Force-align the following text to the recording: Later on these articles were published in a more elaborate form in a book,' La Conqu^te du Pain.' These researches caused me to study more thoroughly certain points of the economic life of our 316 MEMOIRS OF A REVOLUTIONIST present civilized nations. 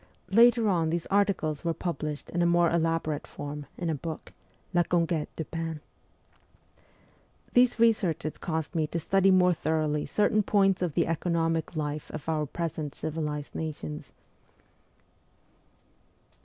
Later 0.31 0.67
on 0.67 0.89
these 0.89 1.05
articles 1.11 1.63
were 1.63 1.75
published 1.75 2.31
in 2.31 2.41
a 2.41 2.45
more 2.47 2.71
elaborate 2.71 3.27
form 3.27 3.67
in 3.77 3.87
a 3.87 3.93
book,' 3.93 4.33
La 4.73 4.81
Conqu^te 4.81 5.27
du 5.35 5.45
Pain.' 5.45 5.79
These 7.53 7.77
researches 7.79 8.39
caused 8.39 8.73
me 8.73 8.87
to 8.87 8.97
study 8.97 9.29
more 9.29 9.53
thoroughly 9.53 10.07
certain 10.07 10.41
points 10.41 10.81
of 10.81 10.95
the 10.95 11.05
economic 11.05 11.75
life 11.75 12.09
of 12.09 12.27
our 12.27 12.47
316 12.47 12.47
MEMOIRS 12.47 12.47
OF 12.47 12.47
A 12.47 12.49
REVOLUTIONIST 12.49 12.59
present 12.73 12.95
civilized 12.95 13.53
nations. 13.55 14.13